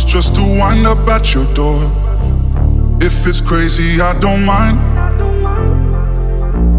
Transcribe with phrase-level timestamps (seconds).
[0.00, 1.80] Circles just to wind up at your door.
[3.00, 4.76] If it's crazy, I don't mind.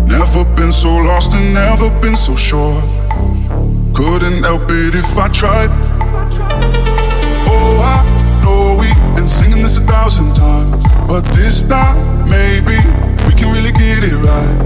[0.07, 2.81] Never been so lost and never been so sure.
[3.93, 5.69] Couldn't help it if I tried.
[7.47, 11.97] Oh, I know we've been singing this a thousand times, but this time
[12.29, 12.77] maybe
[13.25, 14.57] we can really get it right.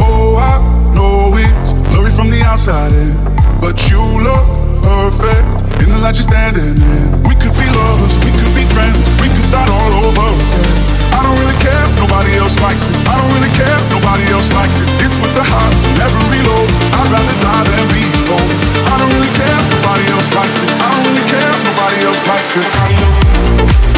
[0.00, 0.58] Oh, I
[0.94, 3.14] know it's blurry from the outside in,
[3.60, 7.08] but you look perfect in the light you're standing in.
[7.24, 10.68] We could be lovers, we could be friends, we could start all over again.
[11.16, 12.96] I don't really care, if nobody else likes it.
[13.08, 14.88] I don't really care, if nobody else likes it.
[15.04, 16.68] It's with the highs, never reload.
[16.96, 18.50] I'd rather die than be alone.
[18.88, 20.70] I don't really care, if nobody else likes it.
[20.80, 23.89] I don't really care, if nobody else likes it.